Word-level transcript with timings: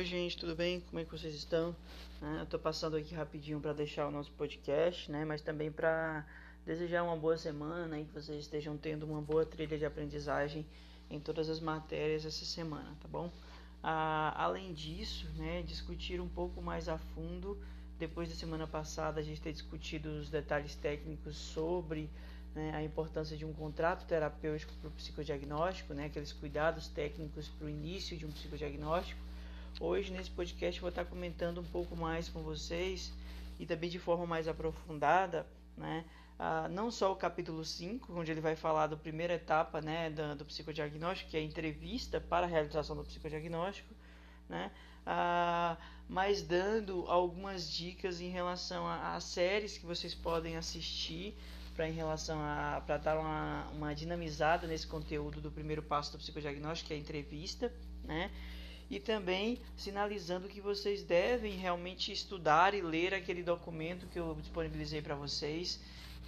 Oi, 0.00 0.06
gente, 0.06 0.34
tudo 0.38 0.56
bem? 0.56 0.80
Como 0.80 0.98
é 0.98 1.04
que 1.04 1.10
vocês 1.10 1.34
estão? 1.34 1.76
É, 2.22 2.40
eu 2.40 2.46
tô 2.46 2.58
passando 2.58 2.96
aqui 2.96 3.14
rapidinho 3.14 3.60
para 3.60 3.74
deixar 3.74 4.08
o 4.08 4.10
nosso 4.10 4.32
podcast, 4.32 5.12
né? 5.12 5.26
Mas 5.26 5.42
também 5.42 5.70
para 5.70 6.24
desejar 6.64 7.02
uma 7.02 7.14
boa 7.14 7.36
semana 7.36 8.00
e 8.00 8.06
que 8.06 8.14
vocês 8.14 8.40
estejam 8.40 8.78
tendo 8.78 9.04
uma 9.04 9.20
boa 9.20 9.44
trilha 9.44 9.76
de 9.76 9.84
aprendizagem 9.84 10.64
em 11.10 11.20
todas 11.20 11.50
as 11.50 11.60
matérias 11.60 12.24
essa 12.24 12.46
semana, 12.46 12.96
tá 12.98 13.06
bom? 13.08 13.30
Ah, 13.82 14.32
além 14.42 14.72
disso, 14.72 15.28
né, 15.36 15.60
discutir 15.60 16.18
um 16.18 16.28
pouco 16.30 16.62
mais 16.62 16.88
a 16.88 16.96
fundo. 16.96 17.58
Depois 17.98 18.30
da 18.30 18.34
semana 18.34 18.66
passada, 18.66 19.20
a 19.20 19.22
gente 19.22 19.42
ter 19.42 19.52
discutido 19.52 20.08
os 20.12 20.30
detalhes 20.30 20.74
técnicos 20.76 21.36
sobre 21.36 22.08
né, 22.54 22.74
a 22.74 22.82
importância 22.82 23.36
de 23.36 23.44
um 23.44 23.52
contrato 23.52 24.06
terapêutico 24.06 24.72
para 24.80 24.88
o 24.88 24.92
psicodiagnóstico, 24.92 25.92
né, 25.92 26.06
aqueles 26.06 26.32
cuidados 26.32 26.88
técnicos 26.88 27.48
para 27.48 27.66
o 27.66 27.68
início 27.68 28.16
de 28.16 28.24
um 28.24 28.30
psicodiagnóstico. 28.30 29.28
Hoje, 29.82 30.12
nesse 30.12 30.30
podcast, 30.30 30.76
eu 30.76 30.82
vou 30.82 30.90
estar 30.90 31.06
comentando 31.06 31.58
um 31.58 31.64
pouco 31.64 31.96
mais 31.96 32.28
com 32.28 32.42
vocês 32.42 33.10
e 33.58 33.64
também 33.64 33.88
de 33.88 33.98
forma 33.98 34.26
mais 34.26 34.46
aprofundada, 34.46 35.46
né, 35.74 36.04
ah, 36.38 36.68
não 36.68 36.90
só 36.90 37.10
o 37.10 37.16
capítulo 37.16 37.64
5, 37.64 38.12
onde 38.12 38.30
ele 38.30 38.42
vai 38.42 38.54
falar 38.54 38.88
da 38.88 38.96
primeira 38.96 39.32
etapa 39.32 39.80
né, 39.80 40.10
do, 40.10 40.36
do 40.36 40.44
psicodiagnóstico, 40.44 41.30
que 41.30 41.36
é 41.38 41.40
a 41.40 41.42
entrevista 41.42 42.20
para 42.20 42.44
a 42.44 42.48
realização 42.48 42.94
do 42.94 43.02
psicodiagnóstico, 43.04 43.94
né, 44.50 44.70
ah, 45.06 45.78
mas 46.06 46.42
dando 46.42 47.06
algumas 47.08 47.72
dicas 47.72 48.20
em 48.20 48.28
relação 48.28 48.86
às 48.86 49.24
séries 49.24 49.78
que 49.78 49.86
vocês 49.86 50.14
podem 50.14 50.58
assistir 50.58 51.34
para 51.74 51.88
em 51.88 51.92
relação 51.92 52.38
a 52.38 52.82
para 52.84 52.98
dar 52.98 53.18
uma, 53.18 53.66
uma 53.70 53.94
dinamizada 53.94 54.66
nesse 54.66 54.86
conteúdo 54.86 55.40
do 55.40 55.50
primeiro 55.50 55.82
passo 55.82 56.12
do 56.12 56.18
psicodiagnóstico, 56.18 56.88
que 56.88 56.92
é 56.92 56.96
a 56.98 57.00
entrevista, 57.00 57.72
né? 58.04 58.30
E 58.90 58.98
também 58.98 59.60
sinalizando 59.76 60.48
que 60.48 60.60
vocês 60.60 61.04
devem 61.04 61.52
realmente 61.52 62.10
estudar 62.10 62.74
e 62.74 62.82
ler 62.82 63.14
aquele 63.14 63.42
documento 63.42 64.08
que 64.08 64.18
eu 64.18 64.36
disponibilizei 64.40 65.00
para 65.00 65.14
vocês, 65.14 65.80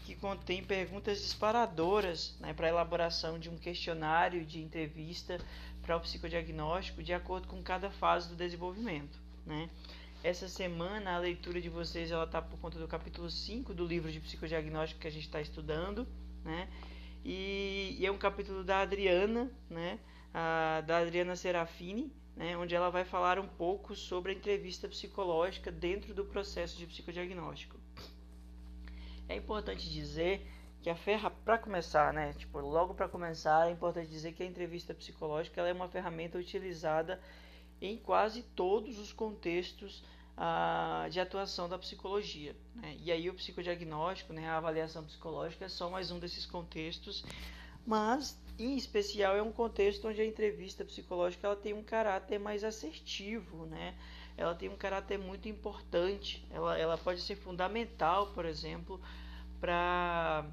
que 0.07 0.15
contém 0.15 0.63
perguntas 0.63 1.21
disparadoras 1.21 2.37
né, 2.41 2.53
para 2.53 2.69
elaboração 2.69 3.39
de 3.39 3.51
um 3.51 3.57
questionário 3.57 4.47
de 4.47 4.61
entrevista 4.61 5.41
para 5.83 5.97
o 5.97 6.01
psicodiagnóstico 6.01 7.03
de 7.03 7.13
acordo 7.13 7.49
com 7.49 7.63
cada 7.63 7.91
fase 7.91 8.29
do 8.29 8.37
desenvolvimento. 8.37 9.19
Né? 9.45 9.69
Essa 10.23 10.49
semana 10.49 11.17
a 11.17 11.19
leitura 11.19 11.61
de 11.61 11.69
vocês 11.69 12.13
está 12.13 12.41
por 12.41 12.57
conta 12.61 12.79
do 12.79 12.87
capítulo 12.87 13.29
5 13.29 13.75
do 13.75 13.85
livro 13.85 14.11
de 14.11 14.21
psicodiagnóstico 14.21 15.01
que 15.01 15.09
a 15.09 15.11
gente 15.11 15.25
está 15.27 15.41
estudando, 15.41 16.07
né? 16.45 16.69
E, 17.25 17.97
e, 17.99 18.07
é 18.07 18.11
um 18.11 18.19
capítulo 18.19 18.63
da 18.63 18.83
Adriana, 18.83 19.51
né? 19.69 19.99
A, 20.33 20.81
da 20.87 20.99
Adriana 20.99 21.35
Serafini, 21.35 22.13
né? 22.37 22.57
Onde 22.57 22.75
ela 22.75 22.91
vai 22.91 23.05
falar 23.05 23.39
um 23.39 23.47
pouco 23.47 23.95
sobre 23.95 24.33
a 24.33 24.35
entrevista 24.35 24.89
psicológica 24.89 25.71
dentro 25.71 26.15
do 26.15 26.25
processo 26.25 26.77
de 26.77 26.87
psicodiagnóstico. 26.87 27.77
É 29.29 29.37
importante 29.37 29.91
dizer 29.91 30.47
que 30.83 30.91
a 30.91 30.97
ferra 30.97 31.31
para 31.31 31.59
começar, 31.59 32.13
né? 32.13 32.33
Tipo, 32.33 32.59
logo 32.59 32.95
para 32.95 33.09
começar, 33.09 33.69
é 33.69 33.71
importante 33.71 34.11
dizer 34.11 34.33
que 34.33 34.43
a 34.43 34.47
entrevista 34.47 34.93
psicológica 34.93 35.61
é 35.63 35.73
uma 35.73 35.89
ferramenta 35.89 36.39
utilizada 36.39 37.21
em 37.81 37.97
quase 37.97 38.43
todos 38.43 38.99
os 38.99 39.13
contextos 39.13 40.05
ah, 40.37 41.07
de 41.11 41.21
atuação 41.21 41.69
da 41.69 41.79
psicologia. 41.79 42.57
Né? 42.75 42.97
E 43.01 43.13
aí 43.13 43.29
o 43.29 43.35
psicodiagnóstico, 43.35 44.33
né, 44.33 44.49
a 44.49 44.57
avaliação 44.57 45.05
psicológica 45.05 45.65
é 45.65 45.69
só 45.69 45.91
mais 45.91 46.11
um 46.11 46.19
desses 46.19 46.47
contextos, 46.47 47.25
mas 47.87 48.39
em 48.59 48.77
especial 48.77 49.37
é 49.37 49.43
um 49.43 49.53
contexto 49.53 50.09
onde 50.09 50.21
a 50.21 50.27
entrevista 50.27 50.85
psicológica 50.85 51.47
ela 51.47 51.57
tem 51.57 51.73
um 51.73 51.83
caráter 51.83 52.39
mais 52.39 52.65
assertivo, 52.65 53.67
né? 53.67 53.95
ela 54.37 54.55
tem 54.55 54.69
um 54.69 54.77
caráter 54.77 55.19
muito 55.19 55.49
importante, 55.49 56.45
ela, 56.51 56.79
ela 56.79 56.99
pode 56.99 57.21
ser 57.21 57.37
fundamental, 57.37 58.29
por 58.29 58.45
exemplo, 58.45 59.01
para 59.61 60.45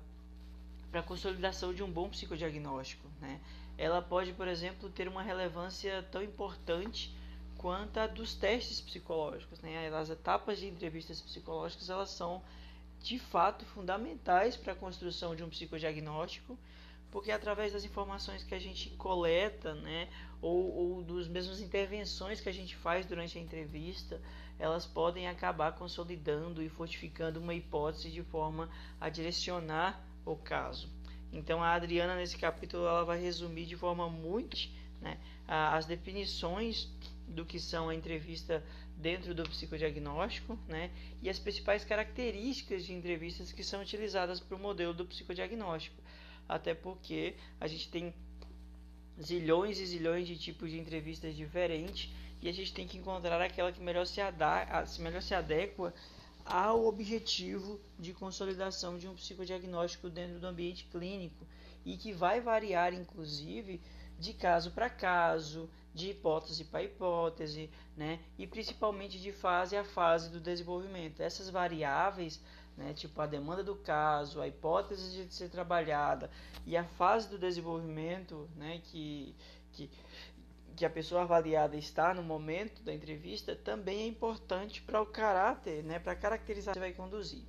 a 0.94 1.02
consolidação 1.02 1.74
de 1.74 1.84
um 1.84 1.90
bom 1.90 2.10
psicodiagnóstico. 2.10 3.08
Né? 3.22 3.40
Ela 3.78 4.02
pode, 4.02 4.34
por 4.34 4.48
exemplo, 4.48 4.90
ter 4.90 5.08
uma 5.08 5.24
relevância 5.24 6.04
tão 6.12 6.22
importante 6.22 7.16
quanto 7.58 7.98
a 7.98 8.08
dos 8.08 8.34
testes 8.34 8.82
psicológicos. 8.82 9.60
Né? 9.62 9.90
As 9.90 10.10
etapas 10.10 10.60
de 10.60 10.68
entrevistas 10.68 11.22
psicológicas 11.22 11.90
elas 11.90 12.10
são 12.10 12.42
de 13.02 13.18
fato 13.18 13.66
fundamentais 13.66 14.58
para 14.58 14.74
a 14.74 14.76
construção 14.76 15.36
de 15.36 15.44
um 15.44 15.50
psicodiagnóstico, 15.50 16.58
porque 17.12 17.32
através 17.32 17.74
das 17.74 17.84
informações 17.84 18.44
que 18.44 18.54
a 18.54 18.60
gente 18.60 18.90
coleta, 18.92 19.74
né, 19.76 20.08
ou, 20.42 20.76
ou 20.76 21.04
dos 21.04 21.28
mesmos 21.28 21.60
intervenções 21.60 22.40
que 22.40 22.50
a 22.50 22.54
gente 22.54 22.76
faz 22.76 23.06
durante 23.06 23.38
a 23.38 23.42
entrevista, 23.42 24.22
elas 24.58 24.86
podem 24.86 25.28
acabar 25.28 25.74
consolidando 25.74 26.62
e 26.62 26.70
fortificando 26.70 27.40
uma 27.40 27.54
hipótese 27.54 28.12
de 28.12 28.24
forma 28.24 28.70
a 29.00 29.10
direcionar 29.10 30.04
o 30.26 30.36
caso. 30.36 30.90
Então 31.32 31.64
a 31.64 31.74
Adriana 31.74 32.16
nesse 32.16 32.38
capítulo 32.38 32.86
ela 32.86 33.04
vai 33.04 33.20
resumir 33.20 33.66
de 33.66 33.76
forma 33.76 34.10
muito 34.10 34.58
né, 35.02 35.18
as 35.48 35.86
definições 35.86 36.90
do 37.28 37.46
que 37.46 37.60
são 37.60 37.90
a 37.90 37.96
entrevista 37.96 38.64
dentro 38.98 39.34
do 39.34 39.44
psicodiagnóstico, 39.44 40.60
né? 40.68 40.92
E 41.22 41.30
as 41.30 41.40
principais 41.40 41.86
características 41.86 42.86
de 42.86 42.94
entrevistas 42.94 43.52
que 43.52 43.64
são 43.64 43.82
utilizadas 43.82 44.40
para 44.40 44.58
o 44.58 44.60
modelo 44.60 44.94
do 44.94 45.06
psicodiagnóstico. 45.06 45.99
Até 46.50 46.74
porque 46.74 47.36
a 47.62 47.68
gente 47.68 47.90
tem 47.90 48.12
zilhões 49.22 49.80
e 49.80 49.86
zilhões 49.86 50.28
de 50.28 50.36
tipos 50.36 50.72
de 50.72 50.80
entrevistas 50.80 51.36
diferentes 51.36 52.12
e 52.42 52.50
a 52.50 52.52
gente 52.52 52.74
tem 52.74 52.88
que 52.88 52.98
encontrar 52.98 53.40
aquela 53.40 53.72
que 53.72 53.80
melhor 53.80 54.06
se, 54.08 54.20
ada 54.20 54.84
melhor 54.98 55.22
se 55.22 55.36
adequa 55.36 55.94
ao 56.44 56.86
objetivo 56.88 57.80
de 58.00 58.14
consolidação 58.14 58.98
de 58.98 59.08
um 59.08 59.14
psicodiagnóstico 59.14 60.10
dentro 60.10 60.40
do 60.40 60.48
ambiente 60.48 60.86
clínico 60.86 61.46
e 61.86 61.96
que 61.96 62.12
vai 62.12 62.42
variar 62.42 62.94
inclusive 62.94 63.80
de 64.18 64.34
caso 64.34 64.72
para 64.72 64.90
caso, 64.90 65.70
de 65.94 66.10
hipótese 66.10 66.66
para 66.66 66.84
hipótese, 66.84 67.70
né? 67.96 68.20
E 68.38 68.46
principalmente 68.46 69.20
de 69.20 69.32
fase 69.32 69.76
a 69.76 69.84
fase 69.84 70.30
do 70.30 70.40
desenvolvimento. 70.40 71.22
Essas 71.22 71.50
variáveis, 71.50 72.42
né, 72.80 72.94
tipo 72.94 73.22
a 73.22 73.28
demanda 73.28 73.62
do 73.62 73.76
caso, 73.76 74.42
a 74.42 74.48
hipótese 74.48 75.26
de 75.26 75.34
ser 75.34 75.50
trabalhada 75.50 76.32
e 76.66 76.78
a 76.78 76.84
fase 76.86 77.28
do 77.28 77.38
desenvolvimento, 77.38 78.50
né, 78.56 78.80
que, 78.86 79.36
que, 79.74 79.90
que 80.78 80.86
a 80.86 80.90
pessoa 80.90 81.24
avaliada 81.24 81.76
está 81.76 82.14
no 82.14 82.24
momento 82.24 82.82
da 82.82 82.94
entrevista, 82.94 83.54
também 83.54 84.04
é 84.04 84.08
importante 84.08 84.82
para 84.82 85.02
o 85.02 85.06
caráter, 85.06 85.84
né, 85.84 86.00
para 86.00 86.16
caracterizar 86.16 86.74
que 86.74 86.80
vai 86.80 86.94
conduzir. 86.94 87.44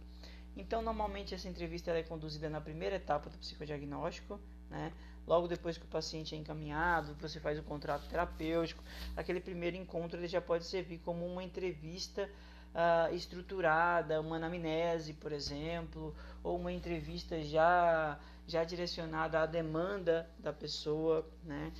Então, 0.56 0.82
normalmente 0.82 1.32
essa 1.32 1.48
entrevista 1.48 1.92
é 1.92 2.02
conduzida 2.02 2.50
na 2.50 2.60
primeira 2.60 2.96
etapa 2.96 3.30
do 3.30 3.38
psicodiagnóstico, 3.38 4.40
né? 4.69 4.92
Logo 5.26 5.46
depois 5.46 5.78
que 5.78 5.84
o 5.84 5.88
paciente 5.88 6.34
é 6.34 6.38
encaminhado, 6.38 7.14
você 7.20 7.38
faz 7.38 7.56
o 7.56 7.62
contrato 7.62 8.08
terapêutico, 8.08 8.82
aquele 9.16 9.40
primeiro 9.40 9.76
encontro 9.76 10.19
ele 10.19 10.26
já 10.26 10.40
pode 10.40 10.64
servir 10.64 10.98
como 10.98 11.24
uma 11.24 11.44
entrevista 11.44 12.28
uh, 12.75 13.14
estruturada, 13.14 14.20
uma 14.20 14.36
anamnese, 14.36 15.12
por 15.14 15.32
exemplo, 15.32 16.14
ou 16.42 16.58
uma 16.58 16.72
entrevista 16.72 17.42
já, 17.42 18.19
já 18.47 18.64
direcionada 18.64 19.41
à 19.41 19.47
demanda 19.47 20.28
da 20.38 20.53
pessoa. 20.53 21.26
Né? 21.44 21.72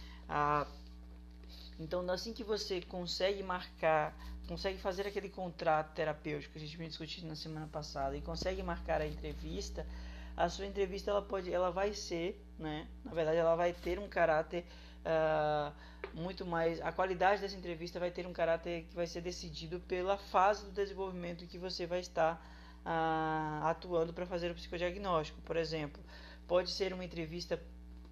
Então, 1.79 2.09
assim 2.11 2.33
que 2.33 2.45
você 2.45 2.81
consegue 2.81 3.43
marcar, 3.43 4.17
consegue 4.47 4.79
fazer 4.79 5.07
aquele 5.07 5.29
contrato 5.29 5.95
terapêutico 5.95 6.53
que 6.53 6.59
a 6.59 6.63
gente 6.63 6.77
vinha 6.77 6.89
discutindo 6.89 7.29
na 7.29 7.37
semana 7.37 7.67
passada 7.67 8.17
e 8.17 8.21
consegue 8.21 8.63
marcar 8.63 9.01
a 9.01 9.07
entrevista, 9.07 9.87
a 10.37 10.49
sua 10.49 10.67
entrevista 10.67 11.11
ela 11.11 11.23
pode, 11.23 11.53
ela 11.53 11.71
vai 11.71 11.93
ser, 11.93 12.43
né? 12.59 12.87
Na 13.05 13.13
verdade, 13.13 13.37
ela 13.37 13.55
vai 13.57 13.73
ter 13.73 13.99
um 13.99 14.09
caráter 14.09 14.65
uh, 15.05 15.73
muito 16.15 16.45
mais. 16.45 16.81
A 16.81 16.93
qualidade 16.93 17.41
dessa 17.41 17.57
entrevista 17.57 17.99
vai 17.99 18.11
ter 18.11 18.27
um 18.27 18.33
caráter 18.33 18.87
que 18.89 18.95
vai 18.95 19.07
ser 19.07 19.21
decidido 19.21 19.81
pela 19.81 20.17
fase 20.17 20.65
do 20.65 20.71
desenvolvimento 20.71 21.47
que 21.47 21.59
você 21.59 21.87
vai 21.87 22.01
estar 22.01 22.35
uh, 22.85 23.67
atuando 23.67 24.13
para 24.13 24.27
fazer 24.27 24.51
o 24.51 24.55
psicodiagnóstico. 24.55 25.41
Por 25.43 25.57
exemplo, 25.57 26.03
pode 26.47 26.71
ser 26.71 26.93
uma 26.93 27.05
entrevista 27.05 27.61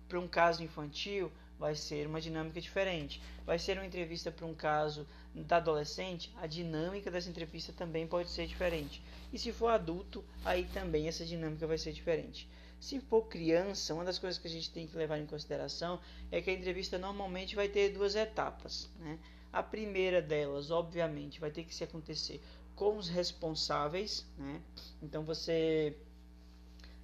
para 0.09 0.19
um 0.19 0.29
caso 0.29 0.63
infantil, 0.63 1.31
vai 1.59 1.75
ser 1.75 2.07
uma 2.07 2.21
dinâmica 2.21 2.61
diferente. 2.61 3.21
Vai 3.45 3.59
ser 3.59 3.77
uma 3.77 3.87
entrevista 3.87 4.31
para 4.31 4.47
um 4.47 4.55
caso 4.55 5.07
da 5.35 5.57
adolescente, 5.57 6.33
a 6.37 6.47
dinâmica 6.47 7.11
dessa 7.11 7.29
entrevista 7.29 7.73
também 7.73 8.07
pode 8.07 8.31
ser 8.31 8.47
diferente. 8.47 9.03
E 9.33 9.39
se 9.39 9.53
for 9.53 9.69
adulto, 9.69 10.25
aí 10.45 10.65
também 10.73 11.09
essa 11.09 11.25
dinâmica 11.25 11.67
vai 11.67 11.79
ser 11.79 11.93
diferente. 11.93 12.49
Se 12.81 13.01
for 13.01 13.23
criança, 13.23 13.93
uma 13.93 14.05
das 14.05 14.19
coisas 14.19 14.39
que 14.41 14.47
a 14.47 14.51
gente 14.51 14.71
tem 14.71 14.87
que 14.87 14.97
levar 14.97 15.19
em 15.19 15.27
consideração 15.27 16.01
é 16.31 16.41
que 16.41 16.51
a 16.51 16.53
entrevista 16.53 16.97
normalmente 16.97 17.57
vai 17.57 17.69
ter 17.69 17.91
duas 17.91 18.15
etapas. 18.15 18.89
Né? 19.01 19.19
A 19.53 19.63
primeira 19.63 20.23
delas, 20.23 20.71
obviamente, 20.71 21.41
vai 21.41 21.51
ter 21.51 21.65
que 21.65 21.75
se 21.75 21.83
acontecer 21.83 22.41
com 22.77 22.97
os 22.97 23.09
responsáveis. 23.09 24.25
Né? 24.37 24.61
Então 25.03 25.25
você 25.25 25.97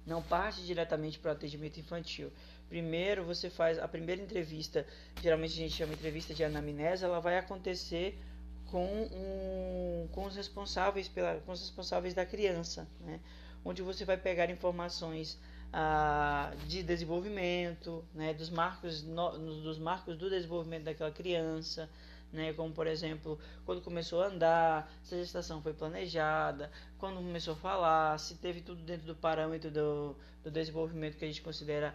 não 0.05 0.21
parte 0.21 0.63
diretamente 0.63 1.19
para 1.19 1.29
o 1.29 1.31
atendimento 1.33 1.79
infantil. 1.79 2.31
Primeiro 2.69 3.23
você 3.25 3.49
faz 3.49 3.77
a 3.77 3.87
primeira 3.87 4.21
entrevista, 4.21 4.87
geralmente 5.21 5.53
a 5.53 5.57
gente 5.57 5.73
chama 5.73 5.93
de 5.93 5.99
entrevista 5.99 6.33
de 6.33 6.43
anamnese, 6.43 7.03
ela 7.03 7.19
vai 7.19 7.37
acontecer 7.37 8.17
com, 8.65 8.85
um, 8.85 10.07
com 10.11 10.25
os 10.25 10.35
responsáveis 10.35 11.07
pela, 11.07 11.39
com 11.41 11.51
os 11.51 11.61
responsáveis 11.61 12.13
da 12.13 12.25
criança, 12.25 12.87
né? 13.01 13.19
onde 13.63 13.81
você 13.81 14.03
vai 14.03 14.17
pegar 14.17 14.49
informações 14.49 15.39
de 16.67 16.83
desenvolvimento, 16.83 18.03
né? 18.13 18.33
dos 18.33 18.49
marcos 18.49 19.03
no, 19.03 19.37
dos 19.61 19.77
marcos 19.77 20.17
do 20.17 20.29
desenvolvimento 20.29 20.83
daquela 20.83 21.11
criança, 21.11 21.89
né? 22.31 22.53
Como 22.53 22.73
por 22.73 22.87
exemplo, 22.87 23.37
quando 23.65 23.81
começou 23.81 24.21
a 24.21 24.27
andar, 24.27 24.91
se 25.03 25.15
a 25.15 25.17
gestação 25.17 25.61
foi 25.61 25.73
planejada, 25.73 26.71
quando 26.97 27.17
começou 27.17 27.53
a 27.53 27.57
falar, 27.57 28.17
se 28.19 28.35
teve 28.35 28.61
tudo 28.61 28.81
dentro 28.83 29.05
do 29.05 29.15
parâmetro 29.15 29.69
do, 29.69 30.15
do 30.43 30.51
desenvolvimento 30.51 31.17
que 31.17 31.25
a 31.25 31.27
gente 31.27 31.41
considera 31.41 31.93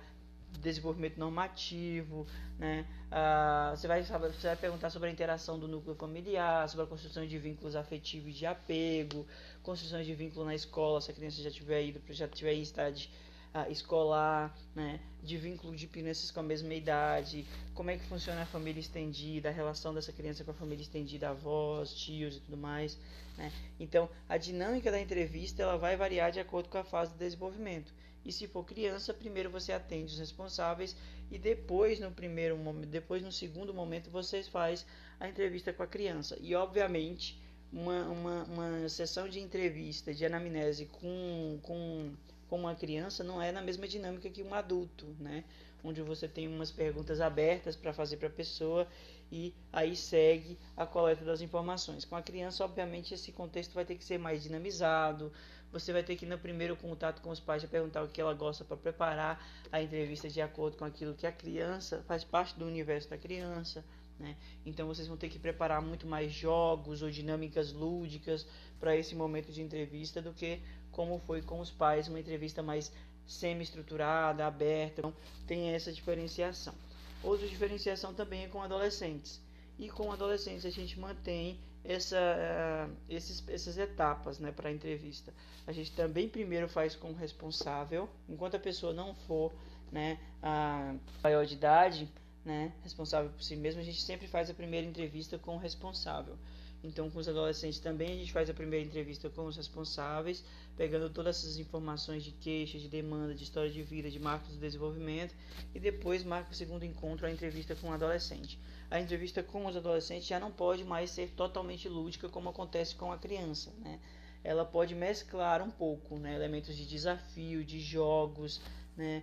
desenvolvimento 0.59 1.17
normativo, 1.17 2.27
né? 2.59 2.85
Ah, 3.11 3.73
você, 3.75 3.89
vai, 3.89 4.03
você 4.03 4.47
vai 4.47 4.57
perguntar 4.57 4.91
sobre 4.91 5.09
a 5.09 5.13
interação 5.13 5.59
do 5.59 5.67
núcleo 5.67 5.95
familiar, 5.95 6.69
sobre 6.69 6.85
a 6.85 6.89
construção 6.89 7.27
de 7.27 7.39
vínculos 7.39 7.77
afetivos 7.77 8.35
de 8.35 8.45
apego, 8.47 9.27
construção 9.63 10.03
de 10.03 10.15
vínculo 10.15 10.45
na 10.45 10.55
escola, 10.55 11.01
se 11.01 11.11
a 11.11 11.15
criança 11.15 11.41
já 11.41 11.51
tiver 11.51 11.83
ido, 11.85 12.01
já 12.11 12.29
tiver 12.29 12.55
em 12.55 12.63
estágio 12.63 13.09
uh, 13.55 13.71
escolar, 13.71 14.57
né? 14.75 15.01
de 15.23 15.37
vínculo 15.37 15.77
de 15.77 15.87
crianças 15.87 16.31
com 16.31 16.41
a 16.41 16.43
mesma 16.43 16.73
idade, 16.75 17.47
como 17.75 17.91
é 17.91 17.97
que 17.97 18.05
funciona 18.07 18.43
a 18.43 18.47
família 18.47 18.81
estendida, 18.81 19.49
a 19.49 19.53
relação 19.53 19.93
dessa 19.93 20.13
criança 20.13 20.45
com 20.45 20.51
a 20.51 20.55
família 20.55 20.83
estendida, 20.83 21.29
avós, 21.29 21.95
tios 21.95 22.37
e 22.37 22.41
tudo 22.41 22.57
mais. 22.57 22.99
Né? 23.37 23.53
Então, 23.79 24.09
a 24.29 24.37
dinâmica 24.37 24.91
da 24.91 25.01
entrevista 25.01 25.63
ela 25.63 25.77
vai 25.77 25.97
variar 25.97 26.33
de 26.33 26.41
acordo 26.41 26.69
com 26.69 26.79
a 26.79 26.85
fase 26.85 27.13
do 27.13 27.19
desenvolvimento. 27.19 27.93
E 28.25 28.33
se 28.33 28.47
for 28.47 28.65
criança, 28.65 29.15
primeiro 29.15 29.51
você 29.51 29.73
atende 29.73 30.13
os 30.13 30.19
responsáveis 30.19 30.95
e 31.31 31.39
depois 31.39 31.99
no 31.99 32.11
primeiro 32.11 32.59
depois 32.87 33.23
no 33.23 33.33
segundo 33.33 33.73
momento 33.73 34.11
você 34.11 34.43
faz 34.43 34.85
a 35.19 35.29
entrevista 35.29 35.73
com 35.73 35.83
a 35.83 35.87
criança. 35.87 36.37
E 36.41 36.55
obviamente 36.55 37.41
uma, 37.73 38.07
uma, 38.09 38.45
uma 38.45 38.89
sessão 38.89 39.29
de 39.29 39.41
entrevista, 39.41 40.13
de 40.13 40.27
anamnese 40.27 40.87
com, 40.87 41.59
com 41.63 42.13
com 42.51 42.59
uma 42.59 42.75
criança 42.75 43.23
não 43.23 43.41
é 43.41 43.53
na 43.53 43.63
mesma 43.63 43.87
dinâmica 43.87 44.29
que 44.29 44.43
um 44.43 44.53
adulto, 44.53 45.07
né? 45.21 45.45
Onde 45.85 46.03
você 46.03 46.27
tem 46.27 46.49
umas 46.49 46.71
perguntas 46.71 47.21
abertas 47.21 47.77
para 47.77 47.93
fazer 47.93 48.17
para 48.17 48.27
a 48.27 48.33
pessoa 48.33 48.87
e 49.31 49.55
aí 49.73 49.95
segue 49.95 50.59
a 50.77 50.85
coleta 50.85 51.25
das 51.25 51.41
informações. 51.41 52.05
Com 52.05 52.17
a 52.17 52.23
criança, 52.23 52.65
obviamente, 52.65 53.15
esse 53.15 53.31
contexto 53.31 53.73
vai 53.73 53.85
ter 53.85 53.95
que 53.95 54.05
ser 54.05 54.19
mais 54.19 54.43
dinamizado. 54.43 55.33
Você 55.73 55.93
vai 55.93 56.03
ter 56.03 56.17
que, 56.17 56.27
no 56.27 56.37
primeiro 56.37 56.77
contato 56.77 57.23
com 57.23 57.31
os 57.31 57.39
pais, 57.39 57.65
perguntar 57.65 58.03
o 58.03 58.09
que 58.09 58.21
ela 58.21 58.35
gosta 58.35 58.65
para 58.65 58.77
preparar 58.77 59.47
a 59.71 59.81
entrevista 59.81 60.29
de 60.29 60.43
acordo 60.43 60.77
com 60.77 60.85
aquilo 60.85 61.15
que 61.15 61.29
a 61.29 61.33
criança 61.33 62.03
faz 62.09 62.25
parte 62.25 62.59
do 62.59 62.67
universo 62.67 63.09
da 63.09 63.17
criança. 63.17 63.85
Né? 64.19 64.37
Então 64.67 64.87
vocês 64.87 65.09
vão 65.09 65.17
ter 65.17 65.31
que 65.31 65.39
preparar 65.39 65.81
muito 65.81 66.07
mais 66.07 66.31
jogos 66.31 67.01
ou 67.01 67.11
dinâmicas 67.11 67.73
lúdicas 67.73 68.47
para 68.79 68.95
esse 68.95 69.15
momento 69.15 69.51
de 69.51 69.63
entrevista 69.63 70.21
do 70.21 70.35
que 70.35 70.61
como 70.93 71.19
foi 71.27 71.43
com 71.43 71.61
os 71.61 71.71
pais, 71.71 72.09
uma 72.09 72.21
entrevista 72.21 72.63
mais 72.63 72.93
semi-estruturada, 73.27 74.47
aberta. 74.47 75.01
Então, 75.01 75.15
tem 75.47 75.71
essa 75.71 75.93
diferenciação. 75.93 76.75
Outra 77.23 77.47
diferenciação 77.47 78.15
também 78.15 78.45
é 78.45 78.49
com 78.49 78.63
adolescentes. 78.63 79.41
E 79.79 79.89
com 79.89 80.13
adolescentes 80.13 80.65
a 80.67 80.71
gente 80.71 80.99
mantém 80.99 81.59
essa, 81.85 82.19
uh, 82.19 82.97
esses, 83.09 83.43
essas 83.49 83.79
etapas 83.79 84.39
né, 84.39 84.53
para 84.53 84.69
a 84.69 84.73
entrevista. 84.73 85.33
A 85.67 85.73
gente 85.73 85.93
também 85.93 86.29
primeiro 86.29 86.69
faz 86.69 86.95
com 86.95 87.11
o 87.11 87.15
responsável, 87.15 88.09
enquanto 88.29 88.57
a 88.57 88.61
pessoa 88.61 88.93
não 88.93 89.15
for 89.15 89.53
né, 89.91 90.19
a 90.43 90.95
maior 91.23 91.47
de 91.47 91.55
idade, 91.55 92.09
né, 92.45 92.73
responsável 92.83 93.31
por 93.31 93.43
si 93.43 93.57
mesmo, 93.57 93.81
a 93.81 93.85
gente 93.85 94.01
sempre 94.01 94.27
faz 94.27 94.51
a 94.51 94.55
primeira 94.55 94.87
entrevista 94.87 95.39
com 95.39 95.57
o 95.57 95.59
responsável. 95.59 96.37
Então, 96.83 97.11
com 97.11 97.19
os 97.19 97.29
adolescentes 97.29 97.79
também 97.79 98.13
a 98.13 98.17
gente 98.17 98.33
faz 98.33 98.49
a 98.49 98.55
primeira 98.55 98.87
entrevista 98.87 99.29
com 99.29 99.45
os 99.45 99.57
responsáveis, 99.57 100.43
pegando 100.77 101.11
todas 101.11 101.39
essas 101.39 101.59
informações 101.59 102.25
de 102.25 102.31
queixa, 102.33 102.79
de 102.79 102.89
demanda, 102.89 103.35
de 103.35 103.45
história 103.45 103.71
de 103.71 103.83
vida, 103.83 104.11
de 104.11 104.19
marcos 104.19 104.53
de 104.55 104.59
desenvolvimento, 104.59 105.35
e 105.75 105.79
depois 105.79 106.25
marca 106.25 106.51
o 106.51 106.55
segundo 106.55 106.85
encontro, 106.85 107.27
a 107.27 107.31
entrevista 107.31 107.75
com 107.75 107.91
o 107.91 107.93
adolescente. 107.93 108.59
A 108.91 108.99
entrevista 108.99 109.43
com 109.43 109.67
os 109.67 109.77
adolescentes 109.77 110.27
já 110.27 110.41
não 110.41 110.51
pode 110.51 110.83
mais 110.83 111.11
ser 111.11 111.31
totalmente 111.31 111.89
lúdica 111.89 112.29
como 112.29 112.49
acontece 112.49 112.95
com 112.95 113.13
a 113.13 113.19
criança, 113.19 113.73
né? 113.79 114.01
Ela 114.43 114.65
pode 114.65 114.95
mesclar 114.95 115.61
um 115.61 115.71
pouco, 115.71 116.19
né? 116.19 116.35
Elementos 116.35 116.75
de 116.75 116.87
desafio, 116.87 117.63
de 117.63 117.79
jogos, 117.79 118.59
né? 119.01 119.23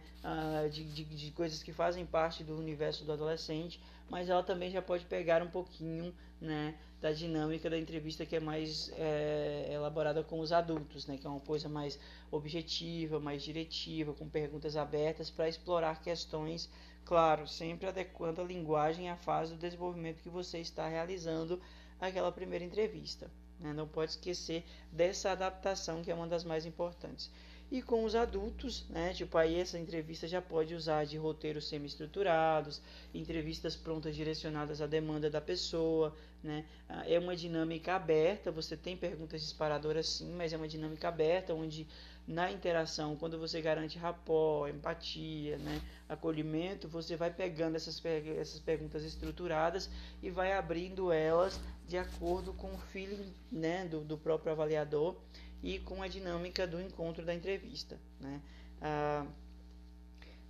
De, 0.71 0.83
de, 0.83 1.03
de 1.05 1.31
coisas 1.31 1.61
que 1.61 1.71
fazem 1.71 2.05
parte 2.05 2.43
do 2.43 2.57
universo 2.57 3.05
do 3.05 3.11
adolescente, 3.11 3.79
mas 4.09 4.27
ela 4.27 4.41
também 4.41 4.71
já 4.71 4.81
pode 4.81 5.05
pegar 5.05 5.43
um 5.43 5.49
pouquinho, 5.49 6.13
né? 6.41 6.75
da 6.99 7.11
dinâmica 7.11 7.69
da 7.69 7.77
entrevista 7.77 8.25
que 8.25 8.35
é 8.35 8.39
mais 8.39 8.91
é, 8.97 9.69
elaborada 9.71 10.23
com 10.23 10.39
os 10.39 10.51
adultos, 10.51 11.05
né? 11.05 11.15
que 11.15 11.27
é 11.27 11.29
uma 11.29 11.39
coisa 11.39 11.69
mais 11.69 11.99
objetiva, 12.31 13.19
mais 13.19 13.43
diretiva, 13.43 14.13
com 14.13 14.27
perguntas 14.27 14.75
abertas 14.75 15.29
para 15.29 15.47
explorar 15.47 16.01
questões, 16.01 16.67
claro, 17.05 17.47
sempre 17.47 17.87
adequando 17.87 18.41
a 18.41 18.43
linguagem 18.43 19.11
à 19.11 19.15
fase 19.15 19.53
do 19.53 19.59
desenvolvimento 19.59 20.23
que 20.23 20.29
você 20.29 20.57
está 20.57 20.87
realizando 20.87 21.61
aquela 22.01 22.31
primeira 22.31 22.65
entrevista. 22.65 23.29
Né? 23.59 23.73
Não 23.73 23.87
pode 23.87 24.11
esquecer 24.11 24.65
dessa 24.91 25.31
adaptação 25.31 26.01
que 26.01 26.09
é 26.09 26.15
uma 26.15 26.27
das 26.27 26.43
mais 26.43 26.65
importantes. 26.65 27.29
E 27.69 27.81
com 27.81 28.05
os 28.05 28.15
adultos, 28.15 28.85
né, 28.89 29.13
tipo 29.13 29.37
aí 29.37 29.59
essa 29.59 29.77
entrevista 29.77 30.25
já 30.25 30.41
pode 30.41 30.73
usar 30.73 31.05
de 31.05 31.17
roteiros 31.17 31.67
semi-estruturados, 31.67 32.81
entrevistas 33.13 33.75
prontas 33.75 34.15
direcionadas 34.15 34.81
à 34.81 34.87
demanda 34.87 35.29
da 35.29 35.41
pessoa, 35.41 36.15
né? 36.41 36.65
Ah, 36.87 37.03
é 37.05 37.19
uma 37.19 37.35
dinâmica 37.35 37.93
aberta, 37.95 38.51
você 38.51 38.77
tem 38.77 38.95
perguntas 38.95 39.41
disparadoras 39.41 40.07
sim, 40.07 40.31
mas 40.33 40.53
é 40.53 40.57
uma 40.57 40.67
dinâmica 40.67 41.09
aberta 41.09 41.53
onde 41.53 41.85
na 42.25 42.51
interação, 42.51 43.15
quando 43.15 43.39
você 43.39 43.61
garante 43.61 43.97
rapó, 43.97 44.67
empatia, 44.67 45.57
né, 45.57 45.81
acolhimento, 46.09 46.87
você 46.87 47.15
vai 47.15 47.31
pegando 47.31 47.75
essas, 47.75 48.01
essas 48.05 48.59
perguntas 48.59 49.03
estruturadas 49.03 49.89
e 50.21 50.29
vai 50.29 50.53
abrindo 50.53 51.11
elas 51.11 51.59
de 51.87 51.97
acordo 51.97 52.53
com 52.53 52.73
o 52.73 52.77
feeling 52.77 53.33
né, 53.49 53.85
do, 53.85 54.01
do 54.01 54.17
próprio 54.17 54.51
avaliador 54.51 55.15
e 55.63 55.79
com 55.79 56.01
a 56.01 56.07
dinâmica 56.07 56.67
do 56.67 56.81
encontro 56.81 57.25
da 57.25 57.33
entrevista. 57.33 57.99
Né? 58.19 58.41
Ah, 58.81 59.25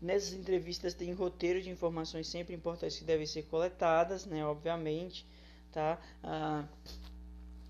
nessas 0.01 0.33
entrevistas 0.33 0.93
tem 0.93 1.13
roteiro 1.13 1.61
de 1.61 1.69
informações 1.69 2.27
sempre 2.27 2.55
importantes 2.55 2.99
que 2.99 3.05
devem 3.05 3.25
ser 3.25 3.43
coletadas, 3.43 4.25
né, 4.25 4.45
obviamente. 4.45 5.25
Tá? 5.71 5.99
Ah, 6.23 6.65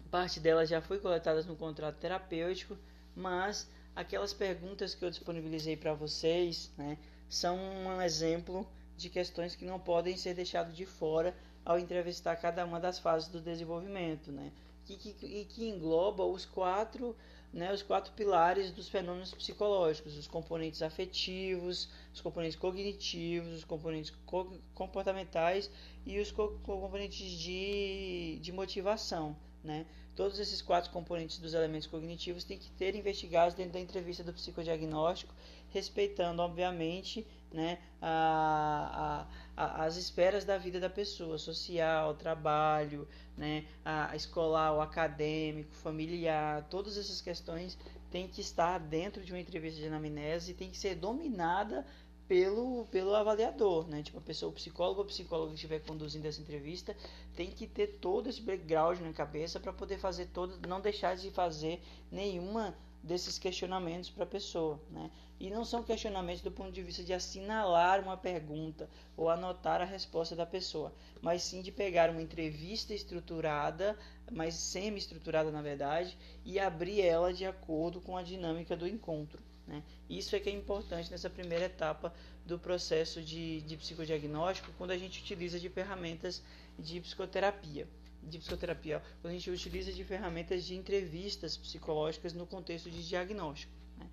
parte 0.09 0.39
delas 0.39 0.69
já 0.69 0.81
foi 0.81 0.99
coletadas 0.99 1.45
no 1.45 1.55
contrato 1.55 1.97
terapêutico, 1.97 2.77
mas 3.15 3.67
aquelas 3.95 4.33
perguntas 4.33 4.95
que 4.95 5.03
eu 5.03 5.09
disponibilizei 5.09 5.75
para 5.75 5.93
vocês 5.93 6.71
né, 6.77 6.97
são 7.29 7.57
um 7.57 8.01
exemplo 8.01 8.67
de 8.95 9.09
questões 9.09 9.55
que 9.55 9.65
não 9.65 9.79
podem 9.79 10.17
ser 10.17 10.33
deixadas 10.33 10.75
de 10.75 10.85
fora 10.85 11.35
ao 11.63 11.77
entrevistar 11.77 12.35
cada 12.37 12.65
uma 12.65 12.79
das 12.79 12.97
fases 12.97 13.27
do 13.27 13.41
desenvolvimento. 13.41 14.31
Né? 14.31 14.51
Que, 14.95 15.13
que, 15.13 15.25
e 15.25 15.45
que 15.45 15.67
engloba 15.67 16.23
os 16.23 16.45
quatro, 16.45 17.15
né, 17.51 17.73
os 17.73 17.81
quatro 17.81 18.13
pilares 18.13 18.71
dos 18.71 18.87
fenômenos 18.87 19.33
psicológicos, 19.33 20.17
os 20.17 20.27
componentes 20.27 20.81
afetivos, 20.81 21.89
os 22.13 22.21
componentes 22.21 22.57
cognitivos, 22.57 23.57
os 23.57 23.63
componentes 23.63 24.13
co 24.25 24.53
comportamentais 24.73 25.69
e 26.05 26.19
os 26.19 26.31
co 26.31 26.49
componentes 26.63 27.29
de, 27.29 28.39
de 28.41 28.51
motivação. 28.51 29.35
Né? 29.63 29.85
Todos 30.15 30.39
esses 30.39 30.61
quatro 30.61 30.89
componentes 30.91 31.37
dos 31.37 31.53
elementos 31.53 31.87
cognitivos 31.87 32.43
têm 32.43 32.57
que 32.57 32.71
ter 32.71 32.95
investigados 32.95 33.53
dentro 33.53 33.73
da 33.73 33.79
entrevista 33.79 34.23
do 34.23 34.33
psicodiagnóstico, 34.33 35.33
respeitando, 35.69 36.41
obviamente, 36.41 37.25
né, 37.51 37.77
a, 38.01 39.27
a, 39.55 39.63
a, 39.63 39.85
as 39.85 39.95
esferas 39.95 40.43
da 40.43 40.57
vida 40.57 40.79
da 40.79 40.89
pessoa, 40.89 41.37
social, 41.37 42.15
trabalho, 42.15 43.07
né, 43.37 43.65
a, 43.85 44.15
escolar, 44.15 44.73
o 44.73 44.81
acadêmico, 44.81 45.75
familiar, 45.75 46.65
todas 46.69 46.97
essas 46.97 47.21
questões 47.21 47.77
têm 48.09 48.27
que 48.27 48.41
estar 48.41 48.79
dentro 48.79 49.23
de 49.23 49.31
uma 49.31 49.39
entrevista 49.39 49.79
de 49.79 49.87
anamnese 49.87 50.51
e 50.51 50.55
tem 50.55 50.71
que 50.71 50.77
ser 50.77 50.95
dominada 50.95 51.85
pelo, 52.27 52.85
pelo 52.91 53.15
avaliador, 53.15 53.87
né? 53.87 54.03
Tipo, 54.03 54.17
a 54.17 54.21
pessoa, 54.21 54.49
o 54.49 54.53
psicólogo 54.53 54.99
ou 54.99 55.05
psicólogo 55.05 55.49
que 55.49 55.55
estiver 55.55 55.79
conduzindo 55.79 56.27
essa 56.27 56.41
entrevista 56.41 56.95
tem 57.35 57.49
que 57.49 57.65
ter 57.65 57.99
todo 57.99 58.29
esse 58.29 58.41
background 58.41 58.99
na 58.99 59.13
cabeça 59.13 59.59
para 59.59 59.71
poder 59.71 59.97
fazer 59.97 60.27
todo, 60.27 60.59
não 60.67 60.81
deixar 60.81 61.15
de 61.15 61.31
fazer 61.31 61.81
nenhuma 62.11 62.75
desses 63.01 63.39
questionamentos 63.39 64.09
para 64.09 64.25
a 64.25 64.27
pessoa, 64.27 64.81
né? 64.89 65.09
E 65.39 65.49
não 65.49 65.63
são 65.63 65.83
questionamentos 65.83 66.41
do 66.41 66.51
ponto 66.51 66.71
de 66.71 66.81
vista 66.81 67.03
de 67.03 67.13
assinalar 67.13 68.01
uma 68.01 68.17
pergunta 68.17 68.89
ou 69.15 69.29
anotar 69.29 69.81
a 69.81 69.85
resposta 69.85 70.35
da 70.35 70.45
pessoa, 70.45 70.91
mas 71.21 71.43
sim 71.43 71.61
de 71.61 71.71
pegar 71.71 72.09
uma 72.09 72.21
entrevista 72.21 72.93
estruturada, 72.93 73.97
mas 74.31 74.55
semi-estruturada 74.55 75.51
na 75.51 75.61
verdade, 75.61 76.17
e 76.43 76.59
abrir 76.59 77.01
ela 77.01 77.31
de 77.31 77.45
acordo 77.45 78.01
com 78.01 78.17
a 78.17 78.23
dinâmica 78.23 78.75
do 78.75 78.87
encontro. 78.87 79.46
Né? 79.67 79.83
Isso 80.09 80.35
é 80.35 80.39
que 80.39 80.49
é 80.49 80.53
importante 80.53 81.11
nessa 81.11 81.29
primeira 81.29 81.65
etapa 81.65 82.13
do 82.45 82.57
processo 82.57 83.21
de, 83.21 83.61
de 83.61 83.75
psicodiagnóstico, 83.75 84.71
quando 84.77 84.91
a 84.91 84.97
gente 84.97 85.21
utiliza 85.21 85.59
de 85.59 85.69
ferramentas 85.69 86.41
de 86.79 87.01
psicoterapia. 87.01 87.87
de 88.23 88.39
psicoterapia, 88.39 89.03
quando 89.21 89.31
a 89.31 89.35
gente 89.35 89.49
utiliza 89.51 89.91
de 89.91 90.03
ferramentas 90.03 90.63
de 90.63 90.75
entrevistas 90.75 91.57
psicológicas 91.57 92.33
no 92.33 92.45
contexto 92.45 92.89
de 92.89 93.07
diagnóstico. 93.07 93.71
Né? 93.97 94.07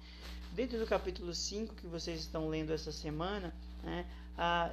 Dentro 0.52 0.78
do 0.78 0.86
capítulo 0.86 1.34
5 1.34 1.74
que 1.74 1.86
vocês 1.86 2.20
estão 2.20 2.48
lendo 2.48 2.72
essa 2.72 2.92
semana, 2.92 3.52
né, 3.82 4.06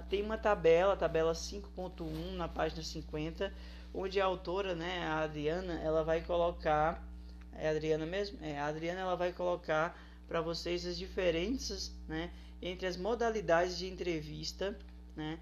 tem 0.09 0.21
uma 0.21 0.37
tabela, 0.37 0.95
tabela 0.95 1.33
5.1 1.33 2.35
na 2.35 2.47
página 2.47 2.83
50, 2.83 3.51
onde 3.93 4.21
a 4.21 4.25
autora, 4.25 4.75
né, 4.75 5.03
a 5.07 5.21
Adriana, 5.21 5.79
ela 5.81 6.03
vai 6.03 6.21
colocar, 6.21 7.03
é 7.53 7.67
a 7.67 7.71
Adriana 7.71 8.05
mesmo? 8.05 8.37
É, 8.43 8.59
a 8.59 8.67
Adriana 8.67 9.01
ela 9.01 9.15
vai 9.15 9.33
colocar 9.33 9.99
para 10.31 10.39
vocês 10.39 10.85
as 10.85 10.97
diferenças, 10.97 11.91
né, 12.07 12.31
entre 12.61 12.87
as 12.87 12.95
modalidades 12.95 13.77
de 13.77 13.85
entrevista, 13.85 14.79
né, 15.13 15.37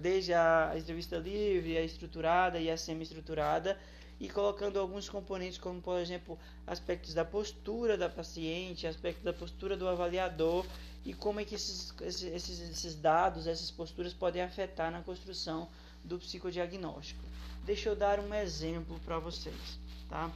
desde 0.00 0.32
a 0.32 0.72
entrevista 0.78 1.18
livre, 1.18 1.76
a 1.76 1.82
estruturada 1.82 2.58
e 2.58 2.70
a 2.70 2.76
semi-estruturada, 2.78 3.78
e 4.18 4.26
colocando 4.26 4.80
alguns 4.80 5.10
componentes, 5.10 5.58
como 5.58 5.82
por 5.82 6.00
exemplo 6.00 6.38
aspectos 6.66 7.12
da 7.12 7.22
postura 7.22 7.98
da 7.98 8.08
paciente, 8.08 8.86
aspectos 8.86 9.22
da 9.22 9.32
postura 9.34 9.76
do 9.76 9.86
avaliador 9.86 10.64
e 11.04 11.12
como 11.12 11.40
é 11.40 11.44
que 11.44 11.54
esses, 11.54 11.94
esses, 12.00 12.60
esses 12.60 12.94
dados, 12.94 13.46
essas 13.46 13.70
posturas 13.70 14.14
podem 14.14 14.40
afetar 14.40 14.90
na 14.90 15.02
construção 15.02 15.68
do 16.02 16.18
psicodiagnóstico. 16.18 17.22
Deixa 17.66 17.90
eu 17.90 17.94
dar 17.94 18.18
um 18.20 18.32
exemplo 18.32 18.98
para 19.04 19.18
vocês, 19.18 19.78
tá? 20.08 20.30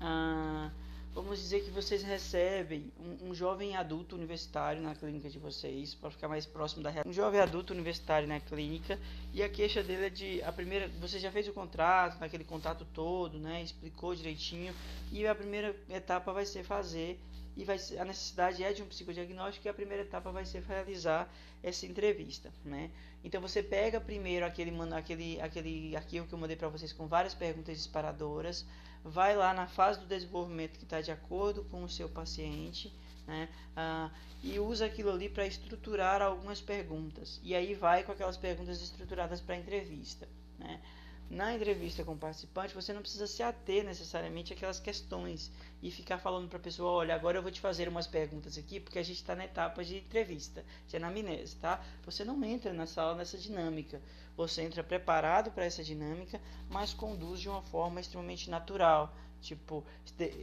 Ah, 0.00 0.70
vamos 1.16 1.38
dizer 1.38 1.64
que 1.64 1.70
vocês 1.70 2.02
recebem 2.02 2.92
um, 3.00 3.30
um, 3.30 3.34
jovem 3.34 3.74
adulto 3.74 4.14
universitário 4.14 4.82
na 4.82 4.94
clínica 4.94 5.30
de 5.30 5.38
vocês, 5.38 5.94
para 5.94 6.10
ficar 6.10 6.28
mais 6.28 6.44
próximo 6.44 6.82
da 6.82 6.90
realidade. 6.90 7.08
Um 7.08 7.12
jovem 7.12 7.40
adulto 7.40 7.72
universitário 7.72 8.28
na 8.28 8.38
clínica 8.38 8.98
e 9.32 9.42
a 9.42 9.48
queixa 9.48 9.82
dele 9.82 10.06
é 10.06 10.10
de 10.10 10.42
a 10.42 10.52
primeira, 10.52 10.88
você 11.00 11.18
já 11.18 11.32
fez 11.32 11.48
o 11.48 11.54
contrato, 11.54 12.20
naquele 12.20 12.44
contato 12.44 12.86
todo, 12.92 13.38
né, 13.38 13.62
explicou 13.62 14.14
direitinho 14.14 14.74
e 15.10 15.26
a 15.26 15.34
primeira 15.34 15.74
etapa 15.88 16.34
vai 16.34 16.44
ser 16.44 16.64
fazer 16.64 17.18
e 17.56 17.64
vai 17.64 17.78
a 17.98 18.04
necessidade 18.04 18.62
é 18.62 18.70
de 18.72 18.82
um 18.82 18.86
psicodiagnóstico 18.86 19.66
e 19.66 19.70
a 19.70 19.74
primeira 19.74 20.02
etapa 20.02 20.30
vai 20.30 20.44
ser 20.44 20.62
realizar 20.62 21.32
essa 21.62 21.86
entrevista, 21.86 22.52
né? 22.62 22.90
Então 23.24 23.40
você 23.40 23.62
pega 23.62 23.98
primeiro 23.98 24.44
aquele 24.44 24.70
aquele 24.92 25.40
aquele 25.40 25.96
arquivo 25.96 26.26
que 26.26 26.34
eu 26.34 26.38
mandei 26.38 26.56
para 26.56 26.68
vocês 26.68 26.92
com 26.92 27.06
várias 27.06 27.32
perguntas 27.34 27.74
disparadoras, 27.78 28.66
vai 29.06 29.36
lá 29.36 29.54
na 29.54 29.66
fase 29.66 30.00
do 30.00 30.06
desenvolvimento 30.06 30.78
que 30.78 30.84
está 30.84 31.00
de 31.00 31.10
acordo 31.10 31.64
com 31.64 31.82
o 31.84 31.88
seu 31.88 32.08
paciente, 32.08 32.92
né? 33.26 33.48
Ah, 33.76 34.10
e 34.42 34.58
usa 34.58 34.86
aquilo 34.86 35.10
ali 35.10 35.28
para 35.28 35.46
estruturar 35.46 36.22
algumas 36.22 36.60
perguntas. 36.60 37.40
E 37.42 37.54
aí 37.54 37.74
vai 37.74 38.02
com 38.02 38.12
aquelas 38.12 38.36
perguntas 38.36 38.80
estruturadas 38.80 39.40
para 39.40 39.54
a 39.54 39.58
entrevista, 39.58 40.28
né? 40.58 40.80
Na 41.28 41.52
entrevista 41.52 42.04
com 42.04 42.12
o 42.12 42.16
participante, 42.16 42.74
você 42.74 42.92
não 42.92 43.00
precisa 43.00 43.26
se 43.26 43.42
ater 43.42 43.84
necessariamente 43.84 44.52
àquelas 44.52 44.78
questões 44.78 45.50
e 45.82 45.90
ficar 45.90 46.18
falando 46.18 46.48
para 46.48 46.58
a 46.58 46.62
pessoa: 46.62 46.92
olha, 46.92 47.16
agora 47.16 47.38
eu 47.38 47.42
vou 47.42 47.50
te 47.50 47.60
fazer 47.60 47.88
umas 47.88 48.06
perguntas 48.06 48.56
aqui, 48.56 48.78
porque 48.78 48.98
a 48.98 49.02
gente 49.02 49.16
está 49.16 49.34
na 49.34 49.44
etapa 49.44 49.84
de 49.84 49.98
entrevista, 49.98 50.64
de 50.86 50.96
anamnese, 50.96 51.56
tá? 51.56 51.84
Você 52.04 52.24
não 52.24 52.42
entra 52.44 52.72
na 52.72 52.86
sala 52.86 53.16
nessa 53.16 53.36
dinâmica. 53.36 54.00
Você 54.36 54.62
entra 54.62 54.84
preparado 54.84 55.50
para 55.50 55.64
essa 55.64 55.82
dinâmica, 55.82 56.40
mas 56.68 56.92
conduz 56.92 57.40
de 57.40 57.48
uma 57.48 57.62
forma 57.62 58.00
extremamente 58.00 58.48
natural. 58.48 59.12
Tipo, 59.40 59.84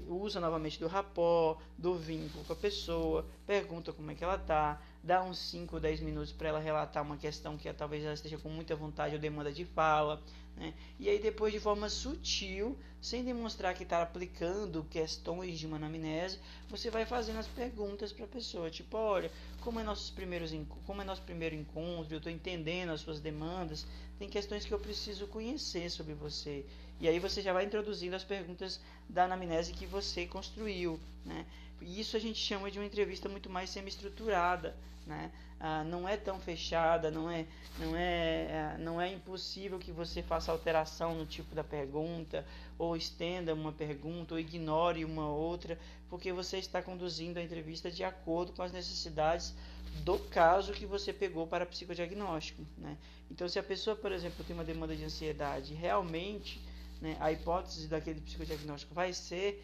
usa 0.08 0.40
novamente 0.40 0.80
do 0.80 0.88
rapó, 0.88 1.58
do 1.78 1.96
vínculo 1.96 2.44
com 2.46 2.54
a 2.54 2.56
pessoa, 2.56 3.26
pergunta 3.46 3.92
como 3.92 4.10
é 4.12 4.16
que 4.16 4.24
ela 4.24 4.38
tá, 4.38 4.82
dá 5.04 5.22
uns 5.24 5.40
5 5.50 5.76
ou 5.76 5.82
10 5.82 6.00
minutos 6.00 6.32
para 6.32 6.50
ela 6.50 6.60
relatar 6.60 7.04
uma 7.04 7.18
questão 7.18 7.58
que 7.58 7.72
talvez 7.74 8.04
ela 8.04 8.14
esteja 8.14 8.38
com 8.38 8.50
muita 8.50 8.76
vontade 8.76 9.16
ou 9.16 9.20
demanda 9.20 9.52
de 9.52 9.66
fala. 9.66 10.22
Né? 10.56 10.74
E 11.00 11.10
aí 11.10 11.20
depois 11.20 11.52
de 11.52 11.60
forma 11.60 11.90
sutil, 11.90 12.78
sem 13.02 13.24
demonstrar 13.24 13.74
que 13.74 13.84
está 13.84 14.02
aplicando 14.02 14.86
questões 14.90 15.60
de 15.60 15.68
uma 15.68 15.78
anamnese, 15.78 16.40
você 16.70 16.90
vai 16.90 17.06
fazendo 17.06 17.40
as 17.40 17.48
perguntas 17.48 18.14
para 18.14 18.26
a 18.26 18.28
pessoa, 18.28 18.70
tipo, 18.70 18.96
olha, 18.96 19.32
como 19.62 19.80
é 19.80 19.84
nossos 19.84 20.10
primeiros 20.10 20.52
como 20.86 21.02
é 21.02 21.06
nosso 21.06 21.22
primeiro 21.24 21.56
encontro, 21.56 22.14
eu 22.14 22.18
estou 22.18 22.32
entendendo 22.32 22.92
as 22.92 23.02
suas 23.02 23.20
demandas, 23.20 23.86
tem 24.18 24.30
questões 24.30 24.64
que 24.66 24.74
eu 24.74 24.80
preciso 24.80 25.28
conhecer 25.28 25.90
sobre 25.90 26.14
você. 26.14 26.66
E 27.02 27.08
aí 27.08 27.20
você 27.20 27.42
já 27.42 27.52
vai 27.52 27.66
introduzindo 27.66 28.16
as 28.16 28.24
perguntas 28.24 28.80
da 29.10 29.26
anamnese 29.26 29.74
que 29.74 29.86
você 29.86 30.26
construiu, 30.26 31.00
né? 31.26 31.46
E 31.82 32.00
isso 32.00 32.16
a 32.16 32.20
gente 32.20 32.40
chama 32.40 32.72
de 32.72 32.80
uma 32.80 32.86
entrevista 32.86 33.28
muito 33.28 33.50
mais 33.50 33.70
semi-estruturada, 33.70 34.74
né? 35.06 35.30
Ah, 35.66 35.82
não 35.82 36.06
é 36.06 36.18
tão 36.18 36.42
fechada, 36.42 37.10
não 37.10 37.32
é, 37.32 37.46
não, 37.80 37.96
é, 37.96 38.02
é, 38.04 38.78
não 38.80 39.00
é 39.00 39.14
impossível 39.14 39.80
que 39.80 39.94
você 39.94 40.22
faça 40.22 40.52
alteração 40.52 41.16
no 41.16 41.26
tipo 41.26 41.56
da 41.56 41.64
pergunta, 41.64 42.46
ou 42.78 42.98
estenda 42.98 43.54
uma 43.54 43.72
pergunta, 43.72 44.34
ou 44.34 44.40
ignore 44.42 45.06
uma 45.06 45.26
outra, 45.26 45.80
porque 46.10 46.34
você 46.34 46.58
está 46.58 46.82
conduzindo 46.82 47.40
a 47.40 47.42
entrevista 47.42 47.90
de 47.90 48.04
acordo 48.04 48.52
com 48.52 48.62
as 48.62 48.74
necessidades 48.74 49.56
do 50.04 50.20
caso 50.20 50.74
que 50.74 50.86
você 50.86 51.14
pegou 51.14 51.48
para 51.48 51.66
psicodiagnóstico. 51.66 52.62
Né? 52.78 52.98
Então, 53.32 53.48
se 53.48 53.58
a 53.58 53.64
pessoa, 53.64 53.96
por 53.96 54.12
exemplo, 54.12 54.44
tem 54.44 54.54
uma 54.54 54.66
demanda 54.66 54.94
de 54.94 55.06
ansiedade, 55.06 55.74
realmente 55.74 56.60
né, 57.00 57.16
a 57.22 57.32
hipótese 57.32 57.88
daquele 57.88 58.20
psicodiagnóstico 58.20 58.94
vai 58.94 59.14
ser 59.14 59.64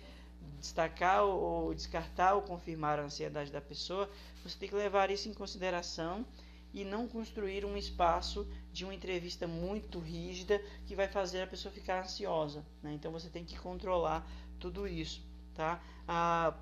destacar 0.59 1.23
ou 1.23 1.73
descartar 1.73 2.33
ou 2.35 2.41
confirmar 2.41 2.99
a 2.99 3.03
ansiedade 3.03 3.51
da 3.51 3.61
pessoa, 3.61 4.09
você 4.43 4.57
tem 4.57 4.69
que 4.69 4.75
levar 4.75 5.11
isso 5.11 5.27
em 5.29 5.33
consideração 5.33 6.25
e 6.73 6.83
não 6.83 7.07
construir 7.07 7.65
um 7.65 7.75
espaço 7.75 8.47
de 8.71 8.83
uma 8.83 8.93
entrevista 8.93 9.47
muito 9.47 9.99
rígida 9.99 10.61
que 10.85 10.95
vai 10.95 11.07
fazer 11.07 11.41
a 11.41 11.47
pessoa 11.47 11.71
ficar 11.71 12.03
ansiosa. 12.03 12.63
Né? 12.81 12.93
Então 12.93 13.11
você 13.11 13.29
tem 13.29 13.43
que 13.43 13.57
controlar 13.57 14.27
tudo 14.59 14.87
isso. 14.87 15.23
Tá? 15.55 15.81
Ah, 16.07 16.53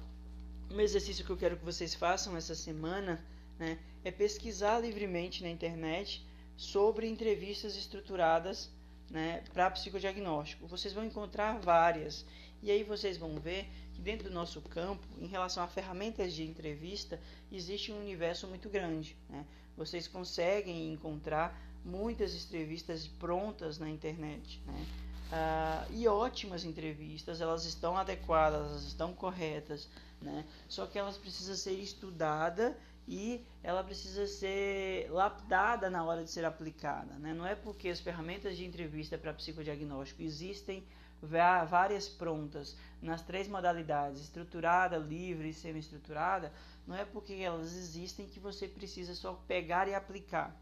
um 0.71 0.79
exercício 0.79 1.25
que 1.25 1.29
eu 1.29 1.37
quero 1.37 1.57
que 1.57 1.65
vocês 1.65 1.93
façam 1.93 2.35
essa 2.35 2.55
semana 2.55 3.23
né, 3.59 3.79
é 4.03 4.11
pesquisar 4.11 4.79
livremente 4.79 5.43
na 5.43 5.49
internet 5.49 6.25
sobre 6.55 7.07
entrevistas 7.07 7.75
estruturadas 7.75 8.69
né, 9.09 9.43
para 9.53 9.69
psicodiagnóstico. 9.71 10.67
Vocês 10.67 10.93
vão 10.93 11.05
encontrar 11.05 11.59
várias. 11.59 12.25
E 12.61 12.71
aí 12.71 12.83
vocês 12.83 13.17
vão 13.17 13.39
ver 13.39 13.69
que 13.93 14.01
dentro 14.01 14.29
do 14.29 14.33
nosso 14.33 14.61
campo, 14.61 15.05
em 15.19 15.27
relação 15.27 15.63
a 15.63 15.67
ferramentas 15.67 16.33
de 16.33 16.43
entrevista, 16.43 17.19
existe 17.51 17.91
um 17.91 17.99
universo 17.99 18.47
muito 18.47 18.69
grande. 18.69 19.15
Né? 19.29 19.45
Vocês 19.75 20.07
conseguem 20.07 20.91
encontrar 20.91 21.59
muitas 21.85 22.33
entrevistas 22.35 23.07
prontas 23.07 23.77
na 23.77 23.89
internet. 23.89 24.61
Né? 24.65 24.85
Ah, 25.31 25.85
e 25.91 26.07
ótimas 26.07 26.63
entrevistas, 26.63 27.41
elas 27.41 27.65
estão 27.65 27.97
adequadas, 27.97 28.69
elas 28.69 28.83
estão 28.83 29.13
corretas, 29.13 29.89
né? 30.21 30.45
Só 30.69 30.85
que 30.85 30.97
elas 30.97 31.17
precisam 31.17 31.55
ser 31.55 31.73
estudadas 31.73 32.73
e 33.07 33.41
ela 33.63 33.83
precisa 33.83 34.27
ser 34.27 35.09
lapidada 35.09 35.89
na 35.89 36.03
hora 36.03 36.23
de 36.23 36.29
ser 36.29 36.43
aplicada, 36.43 37.13
né? 37.15 37.33
Não 37.33 37.47
é 37.47 37.55
porque 37.55 37.87
as 37.89 37.99
ferramentas 37.99 38.57
de 38.57 38.65
entrevista 38.65 39.17
para 39.17 39.33
psicodiagnóstico 39.33 40.21
existem 40.21 40.83
várias 41.21 42.07
prontas 42.07 42.75
nas 43.01 43.21
três 43.21 43.47
modalidades, 43.47 44.21
estruturada, 44.21 44.97
livre 44.97 45.49
e 45.49 45.53
semi-estruturada, 45.53 46.51
não 46.85 46.95
é 46.95 47.05
porque 47.05 47.33
elas 47.33 47.75
existem 47.75 48.27
que 48.27 48.39
você 48.39 48.67
precisa 48.67 49.15
só 49.15 49.33
pegar 49.47 49.87
e 49.87 49.95
aplicar. 49.95 50.55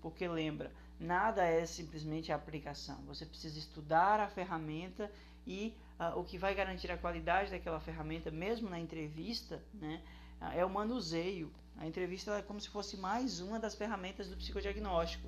Porque 0.00 0.26
lembra, 0.26 0.72
nada 0.98 1.44
é 1.44 1.64
simplesmente 1.66 2.32
a 2.32 2.36
aplicação. 2.36 2.96
Você 3.06 3.24
precisa 3.24 3.58
estudar 3.58 4.20
a 4.20 4.28
ferramenta 4.28 5.10
e 5.46 5.74
uh, 5.98 6.18
o 6.18 6.24
que 6.24 6.38
vai 6.38 6.54
garantir 6.54 6.90
a 6.90 6.98
qualidade 6.98 7.50
daquela 7.50 7.80
ferramenta, 7.80 8.30
mesmo 8.30 8.68
na 8.68 8.78
entrevista, 8.78 9.62
né, 9.74 10.02
é 10.54 10.64
o 10.64 10.70
manuseio. 10.70 11.50
A 11.80 11.86
entrevista 11.86 12.36
é 12.36 12.42
como 12.42 12.60
se 12.60 12.68
fosse 12.68 12.94
mais 12.98 13.40
uma 13.40 13.58
das 13.58 13.74
ferramentas 13.74 14.28
do 14.28 14.36
psicodiagnóstico, 14.36 15.26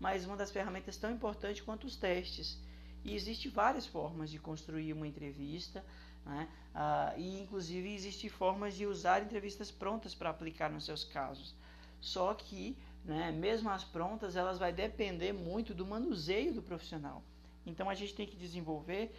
mais 0.00 0.24
uma 0.24 0.34
das 0.34 0.50
ferramentas 0.50 0.96
tão 0.96 1.10
importantes 1.10 1.60
quanto 1.60 1.86
os 1.86 1.94
testes. 1.94 2.58
E 3.04 3.14
existem 3.14 3.50
várias 3.50 3.86
formas 3.86 4.30
de 4.30 4.38
construir 4.38 4.94
uma 4.94 5.06
entrevista, 5.06 5.84
né? 6.24 6.48
Ah, 6.74 7.12
e 7.18 7.42
inclusive 7.42 7.92
existem 7.94 8.30
formas 8.30 8.74
de 8.74 8.86
usar 8.86 9.22
entrevistas 9.22 9.70
prontas 9.70 10.14
para 10.14 10.30
aplicar 10.30 10.70
nos 10.70 10.86
seus 10.86 11.04
casos. 11.04 11.54
Só 12.00 12.32
que, 12.32 12.78
né, 13.04 13.30
mesmo 13.30 13.68
as 13.68 13.84
prontas, 13.84 14.36
elas 14.36 14.58
vai 14.58 14.72
depender 14.72 15.34
muito 15.34 15.74
do 15.74 15.86
manuseio 15.86 16.54
do 16.54 16.62
profissional. 16.62 17.22
Então 17.66 17.90
a 17.90 17.94
gente 17.94 18.14
tem 18.14 18.26
que 18.26 18.36
desenvolver 18.36 19.14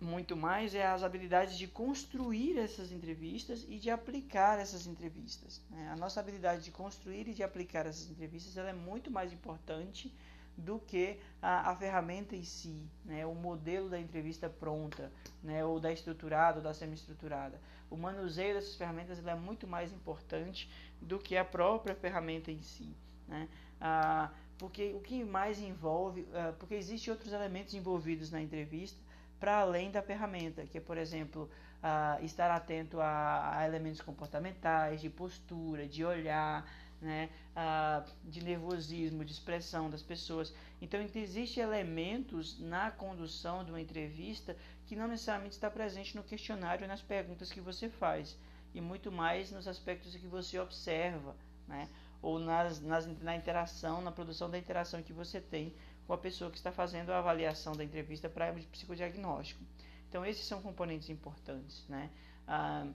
muito 0.00 0.36
mais 0.36 0.74
é 0.74 0.86
as 0.86 1.02
habilidades 1.02 1.56
de 1.56 1.66
construir 1.66 2.58
essas 2.58 2.92
entrevistas 2.92 3.64
e 3.68 3.78
de 3.78 3.90
aplicar 3.90 4.58
essas 4.58 4.86
entrevistas. 4.86 5.60
Né? 5.70 5.90
A 5.90 5.96
nossa 5.96 6.20
habilidade 6.20 6.64
de 6.64 6.70
construir 6.70 7.28
e 7.28 7.34
de 7.34 7.42
aplicar 7.42 7.86
essas 7.86 8.10
entrevistas 8.10 8.56
ela 8.56 8.70
é 8.70 8.72
muito 8.72 9.10
mais 9.10 9.32
importante 9.32 10.14
do 10.56 10.78
que 10.80 11.20
a, 11.40 11.70
a 11.70 11.76
ferramenta 11.76 12.34
em 12.34 12.42
si, 12.42 12.82
né, 13.04 13.24
o 13.24 13.32
modelo 13.32 13.88
da 13.88 13.98
entrevista 13.98 14.48
pronta, 14.48 15.12
né, 15.40 15.64
ou 15.64 15.78
da 15.78 15.92
estruturada 15.92 16.58
ou 16.58 16.64
da 16.64 16.74
semi-estruturada. 16.74 17.60
O 17.88 17.96
manuseio 17.96 18.54
dessas 18.54 18.74
ferramentas 18.74 19.24
é 19.24 19.34
muito 19.36 19.68
mais 19.68 19.92
importante 19.92 20.68
do 21.00 21.16
que 21.16 21.36
a 21.36 21.44
própria 21.44 21.94
ferramenta 21.94 22.50
em 22.50 22.60
si. 22.60 22.92
Né? 23.28 23.48
Ah, 23.80 24.32
porque 24.58 24.92
o 24.94 25.00
que 25.00 25.24
mais 25.24 25.60
envolve, 25.60 26.22
uh, 26.22 26.52
porque 26.58 26.74
existem 26.74 27.12
outros 27.12 27.32
elementos 27.32 27.74
envolvidos 27.74 28.30
na 28.30 28.42
entrevista 28.42 28.98
para 29.38 29.58
além 29.58 29.90
da 29.90 30.02
ferramenta, 30.02 30.64
que 30.66 30.78
é, 30.78 30.80
por 30.80 30.98
exemplo, 30.98 31.50
uh, 31.82 32.24
estar 32.24 32.50
atento 32.50 33.00
a, 33.00 33.58
a, 33.58 33.66
elementos 33.66 34.00
comportamentais, 34.00 35.00
de 35.00 35.08
postura, 35.08 35.86
de 35.86 36.04
olhar, 36.04 36.68
né, 37.00 37.30
uh, 37.56 38.10
de 38.24 38.42
nervosismo, 38.42 39.24
de 39.24 39.32
expressão 39.32 39.88
das 39.88 40.02
pessoas. 40.02 40.52
Então, 40.80 41.00
existem 41.00 41.62
elementos 41.62 42.58
na 42.58 42.90
condução 42.90 43.64
de 43.64 43.70
uma 43.70 43.80
entrevista 43.80 44.56
que 44.86 44.96
não 44.96 45.06
necessariamente 45.06 45.54
está 45.54 45.70
presente 45.70 46.16
no 46.16 46.22
questionário 46.22 46.88
nas 46.88 47.02
perguntas 47.02 47.52
que 47.52 47.60
você 47.60 47.88
faz, 47.88 48.36
e 48.74 48.80
muito 48.80 49.12
mais 49.12 49.50
nos 49.50 49.68
aspectos 49.68 50.14
que 50.16 50.26
você 50.26 50.58
observa, 50.58 51.36
né, 51.66 51.88
ou 52.20 52.38
nas, 52.38 52.80
nas, 52.80 53.06
na 53.22 53.36
interação, 53.36 54.00
na 54.00 54.10
produção 54.10 54.50
da 54.50 54.58
interação 54.58 55.02
que 55.02 55.12
você 55.12 55.40
tem 55.40 55.72
com 56.08 56.14
a 56.14 56.18
pessoa 56.18 56.50
que 56.50 56.56
está 56.56 56.72
fazendo 56.72 57.10
a 57.10 57.18
avaliação 57.18 57.76
da 57.76 57.84
entrevista 57.84 58.30
para 58.30 58.50
psicodiagnóstico. 58.72 59.62
Então, 60.08 60.24
esses 60.24 60.46
são 60.46 60.62
componentes 60.62 61.10
importantes. 61.10 61.86
Né? 61.86 62.10
Ah, 62.46 62.86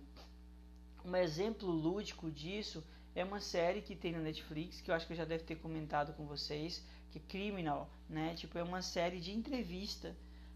um 1.05 1.15
exemplo 1.15 1.69
lúdico 1.69 2.31
disso 2.31 2.83
é 3.15 3.23
uma 3.23 3.39
série 3.39 3.83
que 3.83 3.95
tem 3.95 4.13
na 4.13 4.17
Netflix, 4.17 4.81
que 4.81 4.89
eu 4.89 4.95
acho 4.95 5.05
que 5.05 5.13
eu 5.13 5.17
já 5.17 5.25
deve 5.25 5.43
ter 5.43 5.57
comentado 5.57 6.11
com 6.13 6.25
vocês, 6.25 6.83
que 7.11 7.19
é 7.19 7.21
Criminal, 7.27 7.87
né? 8.09 8.33
Tipo, 8.33 8.57
é 8.57 8.63
uma 8.63 8.81
série 8.81 9.19
de 9.19 9.31
entrevista, 9.31 10.15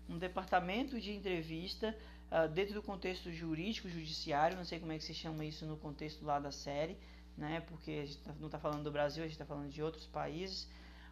um 0.10 0.18
departamento 0.18 1.00
de 1.00 1.12
entrevista 1.12 1.96
uh, 2.32 2.52
dentro 2.52 2.74
do 2.74 2.82
contexto 2.82 3.32
jurídico, 3.32 3.88
judiciário, 3.88 4.58
não 4.58 4.66
sei 4.66 4.80
como 4.80 4.92
é 4.92 4.98
que 4.98 5.04
se 5.04 5.14
chama 5.14 5.46
isso 5.46 5.64
no 5.68 5.78
contexto 5.78 6.26
lá 6.26 6.40
da 6.40 6.52
série, 6.52 6.98
né? 7.38 7.62
Porque 7.68 7.92
a 7.92 8.06
gente 8.08 8.18
tá, 8.18 8.34
não 8.40 8.48
está 8.48 8.58
falando 8.58 8.84
do 8.84 8.92
Brasil, 8.92 9.24
a 9.24 9.28
gente 9.28 9.36
está 9.36 9.46
falando 9.46 9.70
de 9.70 9.84
outros 9.84 10.08
países, 10.08 10.68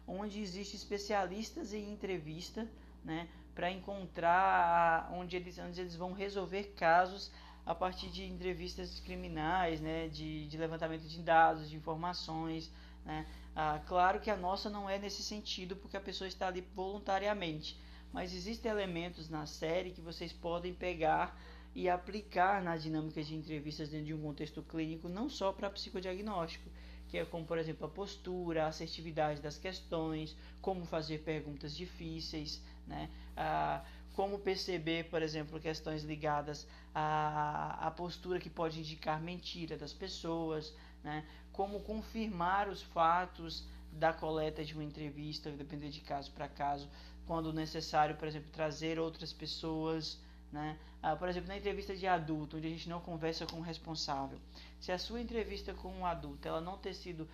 onde 0.06 0.40
existem 0.40 0.76
especialistas 0.76 1.72
em 1.72 1.92
entrevista, 1.92 2.68
né? 3.04 3.28
Para 3.54 3.70
encontrar 3.70 5.10
onde 5.12 5.36
eles, 5.36 5.58
onde 5.58 5.80
eles 5.80 5.96
vão 5.96 6.12
resolver 6.12 6.74
casos 6.76 7.30
a 7.64 7.74
partir 7.74 8.08
de 8.08 8.24
entrevistas 8.24 9.00
criminais, 9.00 9.80
né? 9.80 10.08
De, 10.08 10.46
de 10.46 10.56
levantamento 10.56 11.02
de 11.02 11.20
dados, 11.22 11.68
de 11.68 11.76
informações, 11.76 12.70
né? 13.04 13.26
Ah, 13.54 13.80
claro 13.86 14.20
que 14.20 14.30
a 14.30 14.36
nossa 14.36 14.68
não 14.68 14.88
é 14.88 14.98
nesse 14.98 15.22
sentido, 15.22 15.76
porque 15.76 15.96
a 15.96 16.00
pessoa 16.00 16.28
está 16.28 16.48
ali 16.48 16.60
voluntariamente, 16.74 17.80
mas 18.12 18.34
existem 18.34 18.70
elementos 18.70 19.30
na 19.30 19.46
série 19.46 19.92
que 19.92 20.00
vocês 20.02 20.32
podem 20.32 20.74
pegar 20.74 21.34
e 21.74 21.88
aplicar 21.88 22.62
nas 22.62 22.82
dinâmicas 22.82 23.26
de 23.26 23.34
entrevistas 23.34 23.88
dentro 23.88 24.06
de 24.06 24.14
um 24.14 24.20
contexto 24.20 24.62
clínico, 24.62 25.08
não 25.08 25.28
só 25.28 25.52
para 25.52 25.70
psicodiagnóstico, 25.70 26.68
que 27.16 27.20
é 27.20 27.24
como, 27.24 27.46
por 27.46 27.56
exemplo, 27.56 27.86
a 27.86 27.88
postura, 27.88 28.64
a 28.64 28.68
assertividade 28.68 29.40
das 29.40 29.56
questões, 29.56 30.36
como 30.60 30.84
fazer 30.84 31.18
perguntas 31.20 31.74
difíceis, 31.74 32.62
né? 32.86 33.08
Ah, 33.34 33.82
como 34.12 34.38
perceber, 34.38 35.08
por 35.08 35.22
exemplo, 35.22 35.58
questões 35.58 36.02
ligadas 36.04 36.66
à, 36.94 37.86
à 37.86 37.90
postura 37.90 38.38
que 38.38 38.50
pode 38.50 38.80
indicar 38.80 39.20
mentira 39.20 39.76
das 39.76 39.92
pessoas, 39.94 40.74
né? 41.02 41.24
como 41.52 41.80
confirmar 41.80 42.68
os 42.68 42.82
fatos 42.82 43.64
da 43.92 44.12
coleta 44.12 44.64
de 44.64 44.72
uma 44.74 44.84
entrevista, 44.84 45.50
dependendo 45.50 45.92
de 45.92 46.00
caso 46.00 46.30
para 46.32 46.48
caso, 46.48 46.88
quando 47.26 47.52
necessário, 47.52 48.16
por 48.16 48.26
exemplo, 48.28 48.50
trazer 48.50 48.98
outras 48.98 49.32
pessoas 49.32 50.18
né? 50.52 50.78
Ah, 51.02 51.14
por 51.14 51.28
exemplo, 51.28 51.48
na 51.48 51.56
entrevista 51.56 51.94
de 51.94 52.06
adulto, 52.06 52.56
onde 52.56 52.66
a 52.66 52.70
gente 52.70 52.88
não 52.88 53.00
conversa 53.00 53.46
com 53.46 53.58
o 53.58 53.62
responsável, 53.62 54.38
se 54.80 54.90
a 54.90 54.98
sua 54.98 55.20
entrevista 55.20 55.74
com 55.74 55.88
um 55.88 56.06
adulto 56.06 56.46
ela 56.48 56.60
não 56.60 56.76
ter 56.78 56.94
sido, 56.94 57.28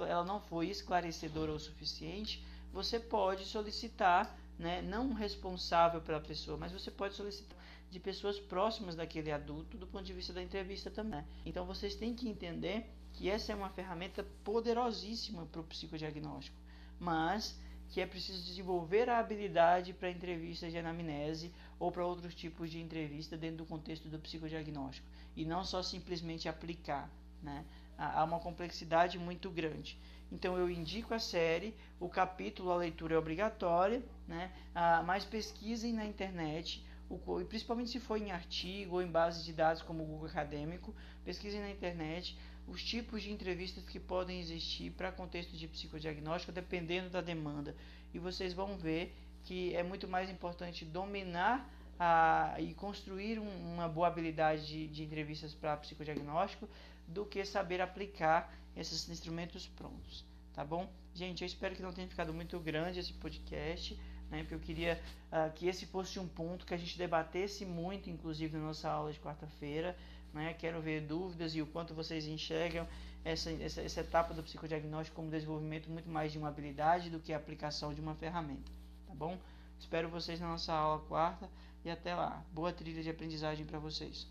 ela 0.00 0.24
não 0.24 0.40
foi 0.40 0.68
esclarecedora 0.68 1.52
o 1.52 1.58
suficiente, 1.58 2.42
você 2.72 2.98
pode 2.98 3.44
solicitar, 3.44 4.34
né, 4.58 4.80
não 4.82 5.10
um 5.10 5.12
responsável 5.12 6.00
pela 6.00 6.20
pessoa, 6.20 6.56
mas 6.56 6.72
você 6.72 6.90
pode 6.90 7.14
solicitar 7.14 7.58
de 7.90 8.00
pessoas 8.00 8.40
próximas 8.40 8.96
daquele 8.96 9.30
adulto 9.30 9.76
do 9.76 9.86
ponto 9.86 10.04
de 10.04 10.14
vista 10.14 10.32
da 10.32 10.42
entrevista 10.42 10.90
também. 10.90 11.22
Então 11.44 11.66
vocês 11.66 11.94
têm 11.94 12.14
que 12.14 12.26
entender 12.26 12.86
que 13.12 13.28
essa 13.28 13.52
é 13.52 13.54
uma 13.54 13.68
ferramenta 13.68 14.24
poderosíssima 14.42 15.44
para 15.44 15.60
o 15.60 15.64
psicodiagnóstico, 15.64 16.56
mas 16.98 17.54
que 17.90 18.00
é 18.00 18.06
preciso 18.06 18.42
desenvolver 18.42 19.10
a 19.10 19.18
habilidade 19.18 19.92
para 19.92 20.10
entrevistas 20.10 20.72
de 20.72 20.78
anamnese 20.78 21.52
ou 21.82 21.90
para 21.90 22.06
outros 22.06 22.32
tipos 22.32 22.70
de 22.70 22.78
entrevista 22.78 23.36
dentro 23.36 23.56
do 23.56 23.66
contexto 23.66 24.08
do 24.08 24.16
psicodiagnóstico 24.16 25.04
e 25.34 25.44
não 25.44 25.64
só 25.64 25.82
simplesmente 25.82 26.48
aplicar, 26.48 27.10
né? 27.42 27.64
Há 27.98 28.22
uma 28.22 28.38
complexidade 28.38 29.18
muito 29.18 29.50
grande. 29.50 29.98
Então 30.30 30.56
eu 30.56 30.70
indico 30.70 31.12
a 31.12 31.18
série, 31.18 31.74
o 31.98 32.08
capítulo, 32.08 32.70
a 32.70 32.76
leitura 32.76 33.16
é 33.16 33.18
obrigatória, 33.18 34.00
né? 34.28 34.52
Ah, 34.72 35.02
mas 35.04 35.24
pesquisem 35.24 35.92
na 35.92 36.06
internet, 36.06 36.86
o, 37.10 37.18
principalmente 37.44 37.90
se 37.90 37.98
for 37.98 38.16
em 38.16 38.30
artigo 38.30 38.94
ou 38.94 39.02
em 39.02 39.10
base 39.10 39.42
de 39.44 39.52
dados 39.52 39.82
como 39.82 40.04
o 40.04 40.06
Google 40.06 40.28
Acadêmico, 40.28 40.94
pesquisem 41.24 41.60
na 41.60 41.70
internet 41.70 42.38
os 42.68 42.80
tipos 42.84 43.24
de 43.24 43.32
entrevistas 43.32 43.82
que 43.84 43.98
podem 43.98 44.38
existir 44.38 44.92
para 44.92 45.10
contexto 45.10 45.56
de 45.56 45.66
psicodiagnóstico, 45.66 46.52
dependendo 46.52 47.10
da 47.10 47.20
demanda. 47.20 47.74
E 48.14 48.20
vocês 48.20 48.54
vão 48.54 48.78
ver 48.78 49.12
que 49.44 49.74
é 49.74 49.82
muito 49.82 50.06
mais 50.08 50.30
importante 50.30 50.84
dominar 50.84 51.68
a, 51.98 52.54
e 52.58 52.74
construir 52.74 53.38
um, 53.38 53.74
uma 53.74 53.88
boa 53.88 54.08
habilidade 54.08 54.66
de, 54.66 54.88
de 54.88 55.02
entrevistas 55.04 55.54
para 55.54 55.76
psicodiagnóstico 55.76 56.68
do 57.06 57.24
que 57.24 57.44
saber 57.44 57.80
aplicar 57.80 58.52
esses 58.76 59.08
instrumentos 59.08 59.66
prontos. 59.66 60.24
Tá 60.54 60.64
bom? 60.64 60.90
Gente, 61.14 61.42
eu 61.42 61.46
espero 61.46 61.74
que 61.74 61.82
não 61.82 61.92
tenha 61.92 62.08
ficado 62.08 62.32
muito 62.32 62.58
grande 62.58 62.98
esse 62.98 63.12
podcast, 63.12 63.98
né? 64.30 64.40
Porque 64.40 64.54
eu 64.54 64.60
queria 64.60 65.00
uh, 65.30 65.52
que 65.52 65.66
esse 65.66 65.86
fosse 65.86 66.18
um 66.18 66.26
ponto 66.26 66.64
que 66.64 66.74
a 66.74 66.76
gente 66.76 66.96
debatesse 66.96 67.64
muito, 67.64 68.10
inclusive 68.10 68.56
na 68.56 68.64
nossa 68.64 68.90
aula 68.90 69.12
de 69.12 69.20
quarta-feira, 69.20 69.96
né? 70.32 70.54
Quero 70.54 70.80
ver 70.80 71.02
dúvidas 71.02 71.54
e 71.54 71.62
o 71.62 71.66
quanto 71.66 71.94
vocês 71.94 72.26
enxergam 72.26 72.86
essa, 73.24 73.50
essa, 73.52 73.82
essa 73.82 74.00
etapa 74.00 74.34
do 74.34 74.42
psicodiagnóstico 74.42 75.16
como 75.16 75.30
desenvolvimento 75.30 75.90
muito 75.90 76.08
mais 76.08 76.32
de 76.32 76.38
uma 76.38 76.48
habilidade 76.48 77.10
do 77.10 77.20
que 77.20 77.32
a 77.32 77.36
aplicação 77.36 77.94
de 77.94 78.00
uma 78.00 78.14
ferramenta, 78.14 78.70
tá 79.12 79.14
bom? 79.14 79.38
Espero 79.78 80.08
vocês 80.08 80.40
na 80.40 80.48
nossa 80.48 80.72
aula 80.72 81.00
quarta 81.06 81.48
e 81.84 81.90
até 81.90 82.14
lá. 82.14 82.42
Boa 82.50 82.72
trilha 82.72 83.02
de 83.02 83.10
aprendizagem 83.10 83.66
para 83.66 83.78
vocês. 83.78 84.26